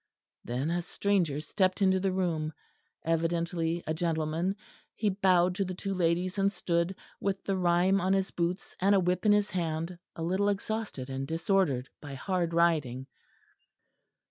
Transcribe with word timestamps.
Then 0.43 0.71
a 0.71 0.81
stranger 0.81 1.39
stepped 1.39 1.79
into 1.79 1.99
the 1.99 2.11
room; 2.11 2.53
evidently 3.05 3.83
a 3.85 3.93
gentleman; 3.93 4.55
he 4.95 5.09
bowed 5.09 5.53
to 5.53 5.63
the 5.63 5.75
two 5.75 5.93
ladies, 5.93 6.39
and 6.39 6.51
stood, 6.51 6.95
with 7.19 7.43
the 7.43 7.55
rime 7.55 8.01
on 8.01 8.13
his 8.13 8.31
boots 8.31 8.75
and 8.79 8.95
a 8.95 8.99
whip 8.99 9.27
in 9.27 9.31
his 9.31 9.51
hand, 9.51 9.99
a 10.15 10.23
little 10.23 10.49
exhausted 10.49 11.07
and 11.11 11.27
disordered 11.27 11.87
by 12.01 12.15
hard 12.15 12.51
riding. 12.51 13.05